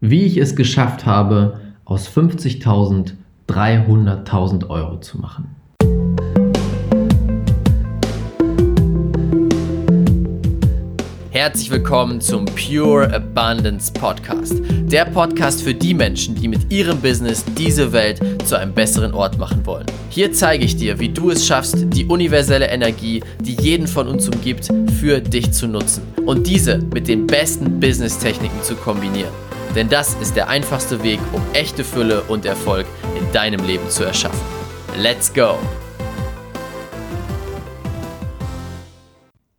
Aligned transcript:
Wie 0.00 0.26
ich 0.26 0.36
es 0.36 0.54
geschafft 0.54 1.06
habe, 1.06 1.60
aus 1.84 2.08
50.000 2.08 3.14
300.000 3.48 4.68
Euro 4.68 5.00
zu 5.00 5.18
machen. 5.18 5.56
Herzlich 11.30 11.70
willkommen 11.70 12.20
zum 12.20 12.44
Pure 12.44 13.12
Abundance 13.12 13.92
Podcast. 13.92 14.62
Der 14.68 15.06
Podcast 15.06 15.64
für 15.64 15.74
die 15.74 15.94
Menschen, 15.94 16.36
die 16.36 16.46
mit 16.46 16.70
ihrem 16.70 17.00
Business 17.00 17.44
diese 17.56 17.92
Welt 17.92 18.20
zu 18.46 18.56
einem 18.56 18.74
besseren 18.74 19.14
Ort 19.14 19.36
machen 19.36 19.66
wollen. 19.66 19.86
Hier 20.10 20.32
zeige 20.32 20.64
ich 20.64 20.76
dir, 20.76 21.00
wie 21.00 21.08
du 21.08 21.30
es 21.30 21.44
schaffst, 21.44 21.92
die 21.92 22.04
universelle 22.04 22.68
Energie, 22.68 23.24
die 23.40 23.56
jeden 23.60 23.88
von 23.88 24.06
uns 24.06 24.28
umgibt, 24.28 24.68
für 25.00 25.20
dich 25.20 25.50
zu 25.50 25.66
nutzen 25.66 26.02
und 26.24 26.46
diese 26.46 26.78
mit 26.94 27.08
den 27.08 27.26
besten 27.26 27.80
Business-Techniken 27.80 28.62
zu 28.62 28.76
kombinieren. 28.76 29.47
Denn 29.78 29.88
das 29.88 30.14
ist 30.14 30.34
der 30.34 30.48
einfachste 30.48 31.04
Weg, 31.04 31.20
um 31.32 31.40
echte 31.52 31.84
Fülle 31.84 32.22
und 32.22 32.44
Erfolg 32.44 32.84
in 33.16 33.32
deinem 33.32 33.64
Leben 33.64 33.88
zu 33.88 34.02
erschaffen. 34.02 34.40
Let's 35.00 35.32
go! 35.32 35.56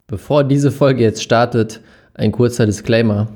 Bevor 0.08 0.44
diese 0.44 0.72
Folge 0.72 1.04
jetzt 1.04 1.24
startet, 1.24 1.80
ein 2.16 2.34
kurzer 2.34 2.66
Disclaimer. 2.66 3.30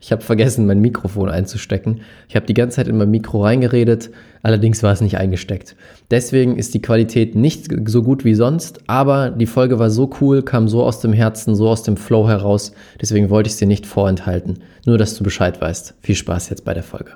Ich 0.00 0.12
habe 0.12 0.22
vergessen, 0.22 0.64
mein 0.64 0.78
Mikrofon 0.78 1.28
einzustecken. 1.28 2.02
Ich 2.28 2.36
habe 2.36 2.46
die 2.46 2.54
ganze 2.54 2.76
Zeit 2.76 2.86
in 2.86 2.98
mein 2.98 3.10
Mikro 3.10 3.42
reingeredet, 3.42 4.10
allerdings 4.42 4.82
war 4.82 4.92
es 4.92 5.00
nicht 5.00 5.18
eingesteckt. 5.18 5.76
Deswegen 6.10 6.56
ist 6.56 6.74
die 6.74 6.82
Qualität 6.82 7.34
nicht 7.34 7.68
so 7.88 8.02
gut 8.02 8.24
wie 8.24 8.34
sonst, 8.34 8.80
aber 8.86 9.30
die 9.30 9.46
Folge 9.46 9.78
war 9.78 9.90
so 9.90 10.10
cool, 10.20 10.42
kam 10.42 10.68
so 10.68 10.82
aus 10.82 11.00
dem 11.00 11.12
Herzen, 11.12 11.54
so 11.54 11.68
aus 11.68 11.82
dem 11.82 11.96
Flow 11.96 12.28
heraus. 12.28 12.72
Deswegen 13.00 13.30
wollte 13.30 13.48
ich 13.48 13.56
sie 13.56 13.66
nicht 13.66 13.86
vorenthalten. 13.86 14.60
Nur, 14.86 14.98
dass 14.98 15.16
du 15.16 15.24
Bescheid 15.24 15.60
weißt. 15.60 15.94
Viel 16.00 16.14
Spaß 16.14 16.50
jetzt 16.50 16.64
bei 16.64 16.74
der 16.74 16.82
Folge. 16.82 17.12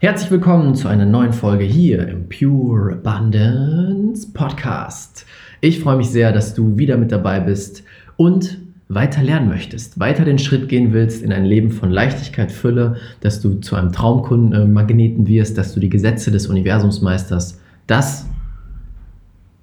Herzlich 0.00 0.30
willkommen 0.30 0.74
zu 0.74 0.88
einer 0.88 1.06
neuen 1.06 1.32
Folge 1.32 1.64
hier 1.64 2.06
im 2.08 2.28
Pure 2.28 3.00
Abundance 3.02 4.28
Podcast. 4.34 5.24
Ich 5.60 5.80
freue 5.80 5.96
mich 5.96 6.10
sehr, 6.10 6.32
dass 6.32 6.52
du 6.52 6.76
wieder 6.76 6.98
mit 6.98 7.10
dabei 7.10 7.40
bist 7.40 7.84
und 8.16 8.58
weiter 8.88 9.22
lernen 9.22 9.48
möchtest, 9.48 9.98
weiter 9.98 10.24
den 10.24 10.38
Schritt 10.38 10.68
gehen 10.68 10.92
willst 10.92 11.22
in 11.22 11.32
ein 11.32 11.44
Leben 11.44 11.70
von 11.70 11.90
Leichtigkeit, 11.90 12.52
Fülle, 12.52 12.96
dass 13.20 13.40
du 13.40 13.54
zu 13.54 13.76
einem 13.76 13.92
Traumkundenmagneten 13.92 15.26
wirst, 15.26 15.56
dass 15.56 15.72
du 15.72 15.80
die 15.80 15.88
Gesetze 15.88 16.30
des 16.30 16.46
Universums 16.46 17.00
meisterst, 17.00 17.60
das 17.86 18.28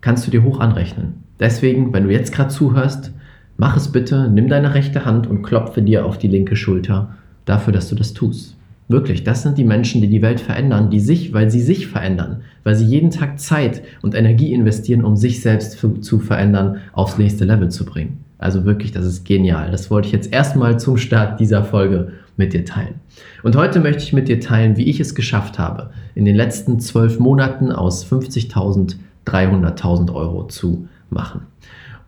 kannst 0.01 0.25
du 0.25 0.31
dir 0.31 0.43
hoch 0.43 0.59
anrechnen. 0.59 1.23
Deswegen, 1.39 1.93
wenn 1.93 2.05
du 2.05 2.11
jetzt 2.11 2.33
gerade 2.33 2.49
zuhörst, 2.49 3.11
mach 3.57 3.77
es 3.77 3.91
bitte, 3.91 4.29
nimm 4.29 4.47
deine 4.47 4.73
rechte 4.73 5.05
Hand 5.05 5.27
und 5.27 5.43
klopfe 5.43 5.81
dir 5.81 6.05
auf 6.05 6.17
die 6.17 6.27
linke 6.27 6.55
Schulter 6.55 7.15
dafür, 7.45 7.73
dass 7.73 7.89
du 7.89 7.95
das 7.95 8.13
tust. 8.13 8.57
Wirklich, 8.87 9.23
das 9.23 9.43
sind 9.43 9.57
die 9.57 9.63
Menschen, 9.63 10.01
die 10.01 10.09
die 10.09 10.21
Welt 10.21 10.41
verändern, 10.41 10.89
die 10.89 10.99
sich, 10.99 11.33
weil 11.33 11.49
sie 11.49 11.61
sich 11.61 11.87
verändern, 11.87 12.41
weil 12.63 12.75
sie 12.75 12.85
jeden 12.85 13.09
Tag 13.09 13.39
Zeit 13.39 13.83
und 14.01 14.15
Energie 14.15 14.51
investieren, 14.51 15.05
um 15.05 15.15
sich 15.15 15.41
selbst 15.41 15.79
zu 16.01 16.19
verändern, 16.19 16.77
aufs 16.91 17.17
nächste 17.17 17.45
Level 17.45 17.69
zu 17.69 17.85
bringen. 17.85 18.17
Also 18.41 18.65
wirklich, 18.65 18.91
das 18.91 19.05
ist 19.05 19.23
genial. 19.23 19.71
Das 19.71 19.89
wollte 19.89 20.07
ich 20.07 20.13
jetzt 20.13 20.33
erstmal 20.33 20.79
zum 20.79 20.97
Start 20.97 21.39
dieser 21.39 21.63
Folge 21.63 22.11
mit 22.35 22.53
dir 22.53 22.65
teilen. 22.65 22.95
Und 23.43 23.55
heute 23.55 23.79
möchte 23.79 24.03
ich 24.03 24.11
mit 24.11 24.27
dir 24.27 24.39
teilen, 24.39 24.75
wie 24.75 24.89
ich 24.89 24.99
es 24.99 25.15
geschafft 25.15 25.59
habe, 25.59 25.91
in 26.15 26.25
den 26.25 26.35
letzten 26.35 26.79
zwölf 26.79 27.19
Monaten 27.19 27.71
aus 27.71 28.05
50.000 28.05 28.95
300.000 29.25 30.13
Euro 30.13 30.47
zu 30.47 30.87
machen. 31.09 31.41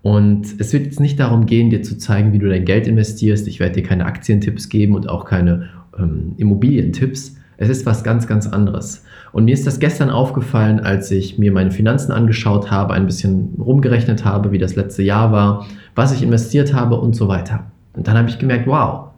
Und 0.02 0.59
es 0.59 0.73
wird 0.73 0.86
jetzt 0.86 1.00
nicht 1.00 1.20
darum 1.20 1.45
gehen, 1.45 1.70
dir 1.70 1.81
zu 1.81 1.98
zeigen, 1.98 2.34
wie 2.34 2.39
du 2.39 2.50
dein 2.50 2.66
Geld 2.66 2.88
investierst. 2.88 3.48
Ich 3.48 3.59
werde 3.59 3.76
dir 3.76 3.84
keine 3.84 4.06
Aktientipps 4.06 4.67
geben 4.67 4.95
und 4.95 5.08
auch 5.08 5.26
keine 5.26 5.70
ähm, 5.98 6.34
Immobilientipps. 6.38 7.38
Es 7.58 7.70
ist 7.70 7.86
was 7.86 8.04
ganz, 8.04 8.28
ganz 8.28 8.48
anderes. 8.48 9.06
Und 9.34 9.45
mir 9.45 9.53
ist 9.53 9.66
das 9.66 9.80
gestern 9.80 10.12
aufgefallen, 10.12 10.80
als 10.80 11.09
ich 11.12 11.39
mir 11.39 11.52
meine 11.52 11.72
Finanzen 11.72 12.12
angeschaut 12.12 12.70
habe, 12.70 12.94
ein 12.94 13.08
bisschen 13.08 13.56
rumgerechnet 13.59 14.23
habe, 14.23 14.52
wie 14.52 14.59
das 14.59 14.76
letzte 14.76 15.02
Jahr 15.02 15.32
war, 15.32 15.66
was 15.95 16.14
ich 16.14 16.21
investiert 16.21 16.73
habe 16.73 16.99
und 16.99 17.16
so 17.16 17.27
weiter. 17.27 17.66
Und 17.93 18.08
dann 18.08 18.16
habe 18.16 18.30
ich 18.30 18.38
gemerkt, 18.38 18.67
wow, 18.67 19.10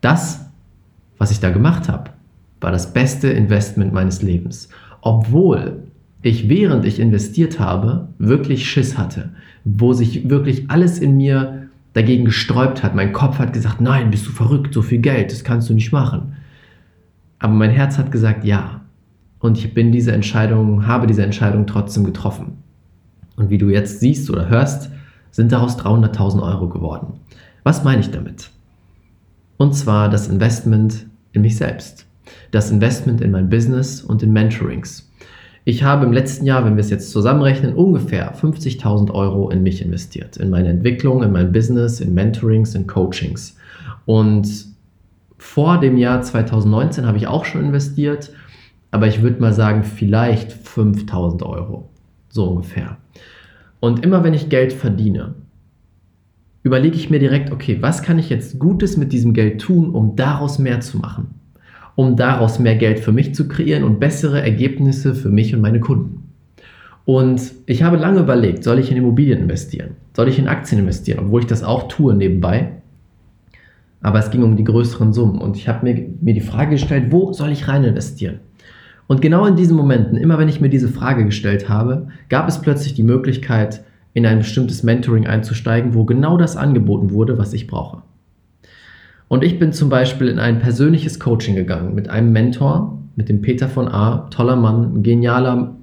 das, 0.00 0.44
was 1.18 1.30
ich 1.30 1.40
da 1.40 1.50
gemacht 1.50 1.88
habe, 1.88 2.10
war 2.60 2.72
das 2.72 2.92
beste 2.92 3.28
Investment 3.28 3.92
meines 3.92 4.22
Lebens. 4.22 4.68
Obwohl 5.00 5.84
ich, 6.22 6.48
während 6.48 6.84
ich 6.84 6.98
investiert 6.98 7.60
habe, 7.60 8.08
wirklich 8.18 8.68
Schiss 8.68 8.98
hatte, 8.98 9.30
wo 9.64 9.92
sich 9.92 10.28
wirklich 10.28 10.68
alles 10.68 10.98
in 10.98 11.16
mir 11.16 11.68
dagegen 11.92 12.24
gesträubt 12.24 12.82
hat. 12.82 12.94
Mein 12.94 13.12
Kopf 13.12 13.38
hat 13.38 13.52
gesagt, 13.52 13.80
nein, 13.80 14.10
bist 14.10 14.26
du 14.26 14.30
verrückt, 14.30 14.74
so 14.74 14.82
viel 14.82 14.98
Geld, 14.98 15.30
das 15.30 15.44
kannst 15.44 15.70
du 15.70 15.74
nicht 15.74 15.92
machen. 15.92 16.34
Aber 17.38 17.52
mein 17.52 17.70
Herz 17.70 17.98
hat 17.98 18.10
gesagt, 18.10 18.44
ja. 18.44 18.73
Und 19.44 19.58
ich 19.58 19.74
bin 19.74 19.92
diese 19.92 20.10
Entscheidung, 20.10 20.86
habe 20.86 21.06
diese 21.06 21.22
Entscheidung 21.22 21.66
trotzdem 21.66 22.02
getroffen. 22.02 22.62
Und 23.36 23.50
wie 23.50 23.58
du 23.58 23.68
jetzt 23.68 24.00
siehst 24.00 24.30
oder 24.30 24.48
hörst, 24.48 24.88
sind 25.32 25.52
daraus 25.52 25.78
300.000 25.78 26.42
Euro 26.42 26.70
geworden. 26.70 27.20
Was 27.62 27.84
meine 27.84 28.00
ich 28.00 28.10
damit? 28.10 28.48
Und 29.58 29.74
zwar 29.74 30.08
das 30.08 30.28
Investment 30.28 31.04
in 31.32 31.42
mich 31.42 31.58
selbst. 31.58 32.06
Das 32.52 32.70
Investment 32.70 33.20
in 33.20 33.32
mein 33.32 33.50
Business 33.50 34.00
und 34.00 34.22
in 34.22 34.32
Mentorings. 34.32 35.12
Ich 35.66 35.82
habe 35.82 36.06
im 36.06 36.14
letzten 36.14 36.46
Jahr, 36.46 36.64
wenn 36.64 36.76
wir 36.76 36.80
es 36.80 36.88
jetzt 36.88 37.10
zusammenrechnen, 37.10 37.74
ungefähr 37.74 38.34
50.000 38.34 39.10
Euro 39.10 39.50
in 39.50 39.62
mich 39.62 39.82
investiert. 39.82 40.38
In 40.38 40.48
meine 40.48 40.70
Entwicklung, 40.70 41.22
in 41.22 41.32
mein 41.32 41.52
Business, 41.52 42.00
in 42.00 42.14
Mentorings, 42.14 42.74
in 42.74 42.86
Coachings. 42.86 43.58
Und 44.06 44.48
vor 45.36 45.80
dem 45.80 45.98
Jahr 45.98 46.22
2019 46.22 47.04
habe 47.04 47.18
ich 47.18 47.26
auch 47.26 47.44
schon 47.44 47.62
investiert, 47.62 48.30
aber 48.94 49.08
ich 49.08 49.22
würde 49.22 49.40
mal 49.40 49.52
sagen, 49.52 49.82
vielleicht 49.82 50.52
5000 50.52 51.42
Euro. 51.42 51.90
So 52.28 52.44
ungefähr. 52.44 52.96
Und 53.80 54.04
immer 54.04 54.22
wenn 54.22 54.34
ich 54.34 54.48
Geld 54.48 54.72
verdiene, 54.72 55.34
überlege 56.62 56.94
ich 56.94 57.10
mir 57.10 57.18
direkt, 57.18 57.50
okay, 57.50 57.78
was 57.80 58.04
kann 58.04 58.20
ich 58.20 58.30
jetzt 58.30 58.60
Gutes 58.60 58.96
mit 58.96 59.12
diesem 59.12 59.34
Geld 59.34 59.60
tun, 59.60 59.90
um 59.90 60.14
daraus 60.14 60.60
mehr 60.60 60.78
zu 60.78 60.98
machen? 60.98 61.34
Um 61.96 62.14
daraus 62.14 62.60
mehr 62.60 62.76
Geld 62.76 63.00
für 63.00 63.10
mich 63.10 63.34
zu 63.34 63.48
kreieren 63.48 63.82
und 63.82 63.98
bessere 63.98 64.40
Ergebnisse 64.40 65.16
für 65.16 65.28
mich 65.28 65.52
und 65.52 65.60
meine 65.60 65.80
Kunden. 65.80 66.30
Und 67.04 67.52
ich 67.66 67.82
habe 67.82 67.96
lange 67.96 68.20
überlegt, 68.20 68.62
soll 68.62 68.78
ich 68.78 68.92
in 68.92 68.96
Immobilien 68.96 69.40
investieren? 69.40 69.96
Soll 70.14 70.28
ich 70.28 70.38
in 70.38 70.46
Aktien 70.46 70.80
investieren? 70.80 71.18
Obwohl 71.18 71.40
ich 71.40 71.48
das 71.48 71.64
auch 71.64 71.88
tue 71.88 72.14
nebenbei 72.14 72.70
aber 74.04 74.18
es 74.18 74.30
ging 74.30 74.42
um 74.42 74.54
die 74.54 74.64
größeren 74.64 75.14
Summen. 75.14 75.40
Und 75.40 75.56
ich 75.56 75.66
habe 75.66 75.86
mir, 75.86 76.06
mir 76.20 76.34
die 76.34 76.42
Frage 76.42 76.72
gestellt, 76.72 77.06
wo 77.10 77.32
soll 77.32 77.50
ich 77.50 77.68
rein 77.68 77.84
investieren? 77.84 78.40
Und 79.06 79.20
genau 79.20 79.44
in 79.46 79.56
diesen 79.56 79.76
Momenten, 79.76 80.16
immer 80.16 80.38
wenn 80.38 80.48
ich 80.48 80.60
mir 80.60 80.70
diese 80.70 80.88
Frage 80.88 81.24
gestellt 81.24 81.68
habe, 81.68 82.08
gab 82.28 82.48
es 82.48 82.60
plötzlich 82.60 82.94
die 82.94 83.02
Möglichkeit, 83.02 83.84
in 84.14 84.26
ein 84.26 84.38
bestimmtes 84.38 84.82
Mentoring 84.82 85.26
einzusteigen, 85.26 85.94
wo 85.94 86.04
genau 86.04 86.36
das 86.36 86.56
angeboten 86.56 87.10
wurde, 87.10 87.36
was 87.36 87.52
ich 87.52 87.66
brauche. 87.66 88.02
Und 89.28 89.42
ich 89.42 89.58
bin 89.58 89.72
zum 89.72 89.88
Beispiel 89.88 90.28
in 90.28 90.38
ein 90.38 90.60
persönliches 90.60 91.18
Coaching 91.18 91.56
gegangen 91.56 91.94
mit 91.94 92.08
einem 92.08 92.32
Mentor, 92.32 92.98
mit 93.16 93.28
dem 93.28 93.42
Peter 93.42 93.68
von 93.68 93.88
A, 93.88 94.28
toller 94.30 94.56
Mann, 94.56 95.02
genialer, 95.02 95.74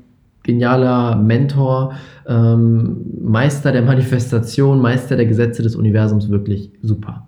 genialer 0.43 1.17
Mentor, 1.17 1.93
ähm, 2.27 3.01
Meister 3.21 3.71
der 3.71 3.81
Manifestation, 3.81 4.79
Meister 4.79 5.17
der 5.17 5.25
Gesetze 5.25 5.61
des 5.61 5.75
Universums, 5.75 6.29
wirklich 6.29 6.71
super. 6.81 7.27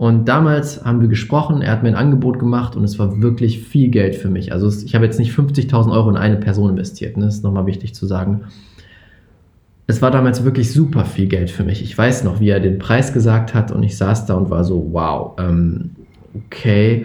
Und 0.00 0.30
damals 0.30 0.82
haben 0.82 1.02
wir 1.02 1.08
gesprochen, 1.08 1.60
er 1.60 1.72
hat 1.72 1.82
mir 1.82 1.90
ein 1.90 1.94
Angebot 1.94 2.38
gemacht 2.38 2.74
und 2.74 2.84
es 2.84 2.98
war 2.98 3.20
wirklich 3.20 3.58
viel 3.58 3.90
Geld 3.90 4.14
für 4.14 4.30
mich. 4.30 4.50
Also 4.50 4.66
ich 4.82 4.94
habe 4.94 5.04
jetzt 5.04 5.18
nicht 5.18 5.30
50.000 5.30 5.92
Euro 5.92 6.08
in 6.08 6.16
eine 6.16 6.36
Person 6.38 6.70
investiert, 6.70 7.18
ne? 7.18 7.26
das 7.26 7.34
ist 7.34 7.44
nochmal 7.44 7.66
wichtig 7.66 7.94
zu 7.94 8.06
sagen. 8.06 8.44
Es 9.86 10.00
war 10.00 10.10
damals 10.10 10.42
wirklich 10.42 10.72
super 10.72 11.04
viel 11.04 11.26
Geld 11.26 11.50
für 11.50 11.64
mich. 11.64 11.82
Ich 11.82 11.98
weiß 11.98 12.24
noch, 12.24 12.40
wie 12.40 12.48
er 12.48 12.60
den 12.60 12.78
Preis 12.78 13.12
gesagt 13.12 13.52
hat 13.52 13.72
und 13.72 13.82
ich 13.82 13.98
saß 13.98 14.24
da 14.24 14.36
und 14.36 14.48
war 14.48 14.64
so, 14.64 14.88
wow, 14.90 15.38
ähm, 15.38 15.90
okay, 16.46 17.04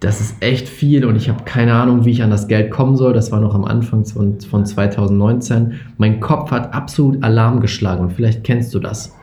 das 0.00 0.20
ist 0.20 0.42
echt 0.42 0.68
viel 0.68 1.04
und 1.04 1.14
ich 1.14 1.28
habe 1.28 1.44
keine 1.44 1.74
Ahnung, 1.74 2.04
wie 2.04 2.10
ich 2.10 2.24
an 2.24 2.30
das 2.30 2.48
Geld 2.48 2.72
kommen 2.72 2.96
soll. 2.96 3.12
Das 3.12 3.30
war 3.30 3.40
noch 3.40 3.54
am 3.54 3.64
Anfang 3.64 4.04
von, 4.06 4.40
von 4.40 4.66
2019. 4.66 5.74
Mein 5.98 6.18
Kopf 6.18 6.50
hat 6.50 6.74
absolut 6.74 7.22
Alarm 7.22 7.60
geschlagen 7.60 8.02
und 8.02 8.12
vielleicht 8.12 8.42
kennst 8.42 8.74
du 8.74 8.80
das. 8.80 9.14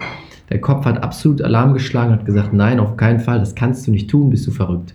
Der 0.51 0.59
Kopf 0.59 0.85
hat 0.85 1.01
absolut 1.01 1.41
Alarm 1.41 1.73
geschlagen, 1.73 2.11
hat 2.11 2.25
gesagt, 2.25 2.51
nein, 2.51 2.81
auf 2.81 2.97
keinen 2.97 3.21
Fall, 3.21 3.39
das 3.39 3.55
kannst 3.55 3.87
du 3.87 3.91
nicht 3.91 4.09
tun, 4.09 4.29
bist 4.29 4.45
du 4.45 4.51
verrückt. 4.51 4.93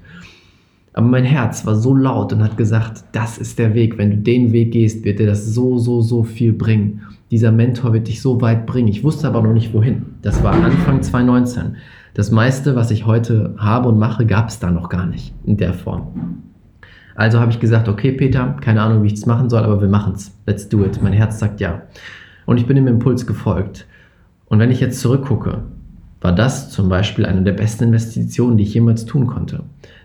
Aber 0.93 1.07
mein 1.07 1.25
Herz 1.25 1.65
war 1.65 1.75
so 1.75 1.95
laut 1.95 2.33
und 2.33 2.43
hat 2.43 2.59
gesagt, 2.59 3.05
das 3.13 3.39
ist 3.39 3.59
der 3.59 3.75
Weg. 3.75 3.97
Wenn 3.97 4.11
du 4.11 4.17
den 4.19 4.53
Weg 4.53 4.73
gehst, 4.73 5.05
wird 5.05 5.19
dir 5.19 5.27
das 5.27 5.47
so, 5.47 5.79
so, 5.79 6.03
so 6.03 6.25
viel 6.25 6.53
bringen. 6.53 7.03
Dieser 7.31 7.53
Mentor 7.53 7.95
wird 7.95 8.09
dich 8.09 8.21
so 8.21 8.41
weit 8.41 8.67
bringen. 8.67 8.89
Ich 8.89 9.03
wusste 9.03 9.29
aber 9.29 9.43
noch 9.43 9.53
nicht 9.53 9.73
wohin. 9.73 10.07
Das 10.23 10.43
war 10.43 10.53
Anfang 10.53 11.03
2019. 11.03 11.77
Das 12.15 12.31
meiste, 12.31 12.77
was 12.77 12.91
ich 12.91 13.07
heute 13.07 13.55
habe 13.59 13.89
und 13.89 13.99
mache, 13.99 14.27
gab 14.27 14.49
es 14.49 14.59
da 14.59 14.71
noch 14.71 14.89
gar 14.89 15.07
nicht 15.07 15.35
in 15.45 15.57
der 15.57 15.75
Form. 15.75 16.43
Also 17.15 17.41
habe 17.41 17.51
ich 17.51 17.61
gesagt, 17.61 17.89
okay, 17.89 18.13
Peter, 18.13 18.57
keine 18.61 18.83
Ahnung, 18.83 19.03
wie 19.03 19.09
ich 19.09 19.15
das 19.15 19.27
machen 19.27 19.49
soll, 19.49 19.65
aber 19.65 19.81
wir 19.81 19.89
machen 19.89 20.15
es. 20.15 20.35
Let's 20.47 20.69
do 20.69 20.85
it. 20.85 21.03
Mein 21.03 21.15
Herz 21.15 21.39
sagt 21.39 21.61
ja. 21.61 21.83
Und 22.45 22.59
ich 22.59 22.67
bin 22.67 22.77
dem 22.77 22.87
Impuls 22.87 23.27
gefolgt. 23.27 23.87
Und 24.47 24.59
wenn 24.59 24.71
ich 24.71 24.81
jetzt 24.81 25.01
zurückgucke, 25.01 25.63
war 26.21 26.33
das 26.33 26.71
zum 26.71 26.89
Beispiel 26.89 27.27
eine 27.27 27.43
der 27.43 27.53
besten 27.53 27.85
Investitionen, 27.85 28.57
die 28.57 28.65
ich 28.65 28.75
jemals 28.75 29.05
tun 29.05 29.27
konnte. 29.27 29.65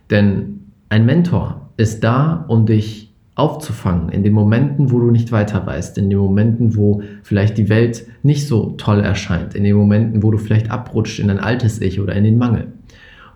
Denn 0.09 0.59
Ein 0.89 1.05
Mentor 1.05 1.69
ist 1.77 2.03
da, 2.03 2.43
um 2.49 2.65
dich 2.65 3.13
aufzufangen 3.35 4.09
in 4.09 4.23
den 4.23 4.33
Momenten, 4.33 4.91
wo 4.91 4.99
du 4.99 5.09
nicht 5.09 5.31
weiter 5.31 5.65
weißt, 5.65 5.97
in 5.97 6.09
den 6.09 6.19
Momenten, 6.19 6.75
wo 6.75 7.01
vielleicht 7.23 7.57
die 7.57 7.69
Welt 7.69 8.05
nicht 8.23 8.45
so 8.45 8.71
toll 8.71 8.99
erscheint, 8.99 9.55
in 9.55 9.63
den 9.63 9.77
Momenten, 9.77 10.21
wo 10.21 10.31
du 10.31 10.37
vielleicht 10.37 10.69
abrutscht 10.69 11.19
in 11.19 11.29
dein 11.29 11.39
altes 11.39 11.79
Ich 11.79 12.01
oder 12.01 12.13
in 12.13 12.25
den 12.25 12.37
Mangel. 12.37 12.73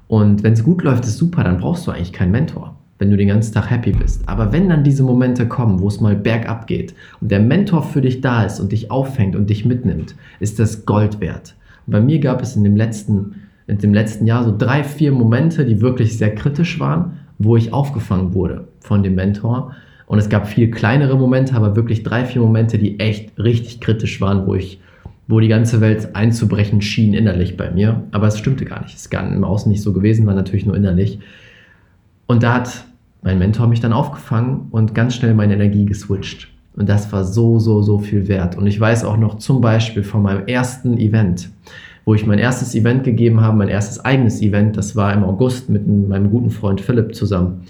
Und 0.10 0.44
wenn 0.44 0.52
es 0.52 0.66
gut 0.66 0.84
läuft, 0.84 1.06
ist 1.06 1.18
super, 1.18 1.46
dann 1.46 1.60
brauchst 1.60 1.88
du 1.88 1.92
eigentlich 1.92 2.12
keinen 2.12 2.32
Mentor, 2.32 2.76
wenn 2.98 3.12
du 3.12 3.18
den 3.18 3.28
ganzen 3.28 3.54
Tag 3.54 3.70
happy 3.70 3.92
bist. 3.92 4.28
Aber 4.28 4.52
wenn 4.52 4.70
dann 4.70 4.84
diese 4.84 5.04
Momente 5.04 5.48
kommen, 5.48 5.80
wo 5.80 5.88
es 5.88 6.00
mal 6.00 6.16
bergab 6.16 6.68
geht 6.68 6.94
und 7.22 7.30
der 7.30 7.40
Mentor 7.40 7.84
für 7.84 8.02
dich 8.02 8.22
da 8.22 8.44
ist 8.44 8.60
und 8.60 8.72
dich 8.72 8.92
auffängt 8.92 9.36
und 9.36 9.50
dich 9.50 9.66
mitnimmt, 9.66 10.16
ist 10.40 10.60
das 10.60 10.86
Gold 10.86 11.20
wert. 11.20 11.56
Und 11.86 11.92
bei 11.92 12.02
mir 12.02 12.20
gab 12.20 12.42
es 12.42 12.56
in 12.56 12.64
dem 12.64 12.76
letzten, 12.76 13.36
in 13.68 13.78
dem 13.78 13.94
letzten 13.94 14.26
Jahr 14.26 14.44
so 14.44 14.56
drei, 14.58 14.84
vier 14.84 15.12
Momente, 15.12 15.66
die 15.66 15.82
wirklich 15.82 16.18
sehr 16.18 16.34
kritisch 16.34 16.80
waren 16.80 17.14
wo 17.38 17.58
ich 17.58 17.74
aufgefangen 17.74 18.34
wurde 18.34 18.68
von 18.80 19.04
dem 19.04 19.16
Mentor. 19.16 19.76
Und 20.08 20.20
es 20.20 20.30
gab 20.30 20.48
viele 20.48 20.70
kleinere 20.70 21.18
Momente, 21.18 21.56
aber 21.56 21.76
wirklich 21.76 22.04
drei, 22.04 22.26
vier 22.26 22.42
Momente, 22.42 22.78
die 22.78 23.00
echt 23.00 23.38
richtig 23.40 23.82
kritisch 23.82 24.22
waren, 24.22 24.46
wo 24.46 24.54
ich, 24.54 24.80
wo 25.28 25.40
die 25.40 25.48
ganze 25.48 25.82
Welt 25.82 26.16
einzubrechen 26.16 26.82
schien 26.82 27.14
innerlich 27.14 27.58
bei 27.58 27.72
mir. 27.72 28.04
Aber 28.12 28.28
es 28.28 28.38
stimmte 28.38 28.66
gar 28.66 28.82
nicht. 28.84 28.96
Es 28.96 29.02
ist 29.02 29.10
gar 29.10 29.28
im 29.28 29.44
Außen 29.44 29.72
nicht 29.72 29.82
so 29.82 29.94
gewesen, 29.94 30.26
war 30.28 30.36
natürlich 30.36 30.66
nur 30.66 30.78
innerlich. 30.78 31.20
Und 32.28 32.44
da 32.44 32.56
hat 32.56 32.86
mein 33.22 33.40
Mentor 33.40 33.68
mich 33.68 33.80
dann 33.80 33.94
aufgefangen 33.94 34.68
und 34.72 34.94
ganz 34.96 35.16
schnell 35.16 35.34
meine 35.34 35.54
Energie 35.54 35.86
geswitcht. 35.86 36.50
Und 36.76 36.90
das 36.90 37.12
war 37.12 37.24
so, 37.24 37.60
so, 37.60 37.82
so 37.82 38.00
viel 38.00 38.28
wert. 38.28 38.58
Und 38.58 38.68
ich 38.68 38.80
weiß 38.80 39.06
auch 39.06 39.18
noch 39.18 39.38
zum 39.38 39.62
Beispiel 39.62 40.04
von 40.04 40.22
meinem 40.22 40.46
ersten 40.48 40.98
Event 40.98 41.50
wo 42.06 42.14
ich 42.14 42.26
mein 42.26 42.40
erstes 42.40 42.76
Event 42.76 43.04
gegeben 43.04 43.42
habe, 43.42 43.58
mein 43.58 43.68
erstes 43.68 44.04
eigenes 44.06 44.42
Event. 44.42 44.78
Das 44.78 44.96
war 44.96 45.12
im 45.14 45.24
August 45.24 45.70
mit 45.70 45.88
meinem 45.88 46.30
guten 46.30 46.52
Freund 46.52 46.80
Philipp 46.80 47.16
zusammen. 47.16 47.64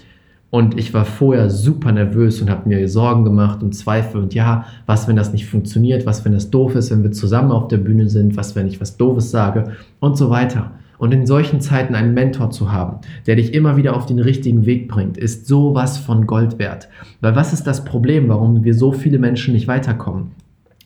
Und 0.50 0.78
ich 0.78 0.94
war 0.94 1.04
vorher 1.04 1.50
super 1.50 1.90
nervös 1.90 2.40
und 2.40 2.50
habe 2.50 2.68
mir 2.68 2.88
Sorgen 2.88 3.24
gemacht 3.24 3.62
und 3.62 3.74
Zweifel 3.74 4.20
und 4.20 4.32
ja, 4.32 4.66
was, 4.86 5.08
wenn 5.08 5.16
das 5.16 5.32
nicht 5.32 5.46
funktioniert, 5.46 6.06
was, 6.06 6.24
wenn 6.24 6.32
das 6.32 6.50
doof 6.50 6.76
ist, 6.76 6.90
wenn 6.90 7.02
wir 7.02 7.10
zusammen 7.12 7.50
auf 7.50 7.68
der 7.68 7.78
Bühne 7.78 8.08
sind, 8.08 8.36
was, 8.36 8.54
wenn 8.54 8.68
ich 8.68 8.80
was 8.80 8.96
Doofes 8.96 9.30
sage 9.30 9.72
und 9.98 10.16
so 10.16 10.30
weiter. 10.30 10.70
Und 10.98 11.12
in 11.12 11.26
solchen 11.26 11.60
Zeiten 11.60 11.94
einen 11.94 12.14
Mentor 12.14 12.50
zu 12.50 12.72
haben, 12.72 12.98
der 13.26 13.36
dich 13.36 13.52
immer 13.52 13.76
wieder 13.76 13.96
auf 13.96 14.06
den 14.06 14.18
richtigen 14.18 14.66
Weg 14.66 14.88
bringt, 14.88 15.18
ist 15.18 15.46
sowas 15.46 15.98
von 15.98 16.26
Gold 16.26 16.58
wert. 16.58 16.88
Weil 17.20 17.36
was 17.36 17.52
ist 17.52 17.66
das 17.66 17.84
Problem, 17.84 18.28
warum 18.28 18.64
wir 18.64 18.74
so 18.74 18.92
viele 18.92 19.18
Menschen 19.18 19.54
nicht 19.54 19.68
weiterkommen? 19.68 20.30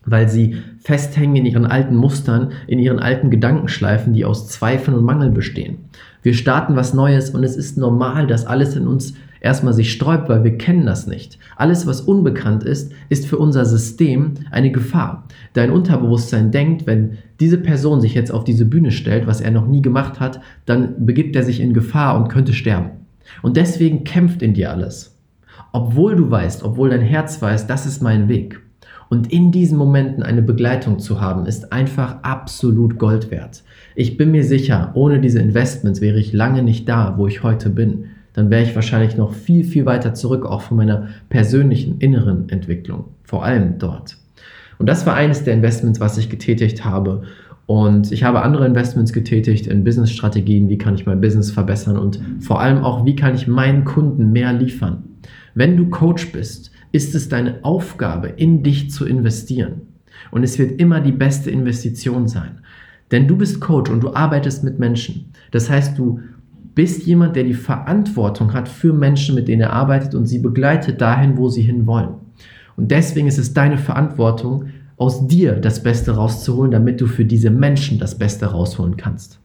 weil 0.07 0.29
sie 0.29 0.57
festhängen 0.83 1.37
in 1.37 1.47
ihren 1.47 1.67
alten 1.67 1.95
Mustern, 1.95 2.53
in 2.67 2.79
ihren 2.79 2.99
alten 2.99 3.31
Gedankenschleifen, 3.31 4.12
die 4.12 4.25
aus 4.25 4.49
Zweifeln 4.49 4.97
und 4.97 5.05
Mangel 5.05 5.31
bestehen. 5.31 5.79
Wir 6.23 6.35
starten 6.35 6.77
was 6.77 6.95
Neues 6.95 7.31
und 7.31 7.45
es 7.45 7.57
ist 7.57 7.79
normal, 7.79 8.27
dass 8.27 8.47
alles 8.47 8.77
in 8.77 8.87
uns 8.87 9.15
erstmal 9.41 9.73
sich 9.73 9.93
sträubt, 9.93 10.29
weil 10.29 10.45
wir 10.45 10.57
kennen 10.59 10.87
das 10.87 11.07
nicht. 11.07 11.39
Alles, 11.57 11.87
was 11.87 12.01
unbekannt 12.01 12.63
ist, 12.63 12.93
ist 13.09 13.27
für 13.27 13.39
unser 13.39 13.65
System 13.65 14.35
eine 14.51 14.71
Gefahr. 14.71 15.27
Dein 15.55 15.71
Unterbewusstsein 15.71 16.51
denkt, 16.51 16.87
wenn 16.87 17.19
diese 17.41 17.59
Person 17.59 18.01
sich 18.01 18.15
jetzt 18.15 18.33
auf 18.33 18.45
diese 18.45 18.67
Bühne 18.67 18.91
stellt, 18.91 19.27
was 19.27 19.41
er 19.41 19.51
noch 19.51 19.67
nie 19.67 19.83
gemacht 19.83 20.21
hat, 20.21 20.41
dann 20.67 21.07
begibt 21.07 21.35
er 21.37 21.43
sich 21.43 21.61
in 21.61 21.75
Gefahr 21.75 22.17
und 22.17 22.29
könnte 22.29 22.53
sterben. 22.53 22.91
Und 23.43 23.57
deswegen 23.57 24.05
kämpft 24.05 24.43
in 24.43 24.55
dir 24.55 24.71
alles. 24.71 25.17
Obwohl 25.73 26.17
du 26.17 26.31
weißt, 26.31 26.63
obwohl 26.65 26.91
dein 26.91 27.01
Herz 27.01 27.41
weiß, 27.41 27.67
das 27.67 27.87
ist 27.87 28.03
mein 28.03 28.29
Weg. 28.29 28.61
Und 29.09 29.33
in 29.33 29.51
diesen 29.51 29.77
Momenten 29.77 30.23
eine 30.23 30.43
Begleitung 30.43 31.01
zu 31.01 31.21
haben, 31.21 31.47
ist 31.47 31.73
einfach 31.73 32.23
absolut 32.23 32.99
Gold 32.99 33.31
wert. 33.31 33.65
Ich 33.97 34.17
bin 34.17 34.31
mir 34.31 34.45
sicher, 34.45 34.93
ohne 34.95 35.21
diese 35.21 35.41
Investments 35.41 36.01
wäre 36.01 36.19
ich 36.19 36.33
lange 36.33 36.63
nicht 36.63 36.89
da, 36.89 37.15
wo 37.17 37.27
ich 37.27 37.43
heute 37.43 37.71
bin. 37.71 38.05
Dann 38.41 38.49
wäre 38.49 38.63
ich 38.63 38.75
wahrscheinlich 38.75 39.19
noch 39.19 39.35
viel, 39.35 39.65
viel 39.65 39.85
weiter 39.85 40.15
zurück, 40.15 40.47
auch 40.47 40.63
von 40.63 40.79
meiner 40.79 41.09
persönlichen 41.29 41.99
inneren 41.99 42.49
Entwicklung. 42.49 43.05
Vor 43.23 43.45
allem 43.45 43.79
dort. 43.79 44.17
Und 44.79 44.89
das 44.89 45.05
war 45.05 45.15
eines 45.15 45.45
der 45.45 45.53
Investments, 45.53 46.01
was 46.01 46.17
ich 46.17 46.31
getätigt 46.31 46.83
habe. 46.83 47.25
Und 47.67 48.11
ich 48.11 48.25
habe 48.25 48.41
andere 48.41 48.65
Investments 48.65 49.13
getätigt 49.13 49.67
in 49.67 49.85
Business-Strategien, 49.85 50.71
wie 50.71 50.79
kann 50.79 50.95
ich 50.95 51.05
mein 51.05 51.21
Business 51.21 51.51
verbessern 51.51 51.99
und 51.99 52.19
vor 52.41 52.63
allem 52.63 52.79
auch, 52.83 53.05
wie 53.05 53.15
kann 53.15 53.35
ich 53.35 53.47
meinen 53.47 53.85
Kunden 53.85 54.33
mehr 54.33 54.55
liefern. 54.55 55.05
Wenn 55.55 55.77
du 55.77 55.91
Coach 55.91 56.33
bist, 56.33 56.71
ist 56.93 57.15
es 57.15 57.29
deine 57.29 57.59
Aufgabe, 57.61 58.29
in 58.29 58.63
dich 58.63 58.91
zu 58.91 59.05
investieren. 59.05 59.83
Und 60.31 60.45
es 60.45 60.59
wird 60.59 60.81
immer 60.81 61.01
die 61.03 61.13
beste 61.13 61.51
Investition 61.51 62.27
sein. 62.27 62.61
Denn 63.11 63.29
du 63.29 63.37
bist 63.37 63.61
Coach 63.61 63.91
und 63.91 64.03
du 64.03 64.15
arbeitest 64.15 64.65
mit 64.65 64.79
Menschen. 64.79 65.27
Das 65.51 65.69
heißt, 65.69 65.99
du 65.99 66.21
bist 66.75 67.07
jemand, 67.07 67.37
der 67.37 67.45
die 67.45 67.55
Verantwortung 67.55 68.53
hat 68.53 68.69
für 68.69 68.93
Menschen, 68.93 69.35
mit 69.35 69.49
denen 69.49 69.63
er 69.63 69.73
arbeitet 69.73 70.15
und 70.15 70.27
sie 70.27 70.39
begleitet 70.39 71.01
dahin, 71.01 71.37
wo 71.37 71.49
sie 71.49 71.63
hinwollen. 71.63 72.15
Und 72.77 72.91
deswegen 72.91 73.29
ist 73.29 73.39
es 73.39 73.53
deine 73.53 73.79
Verantwortung, 73.79 74.67
aus 74.97 75.27
dir 75.27 75.55
das 75.55 75.83
Beste 75.83 76.13
rauszuholen, 76.13 76.71
damit 76.71 77.01
du 77.01 77.07
für 77.07 77.25
diese 77.25 77.51
Menschen 77.51 77.99
das 77.99 78.19
Beste 78.19 78.47
rausholen 78.47 78.99
kannst. 78.99 79.41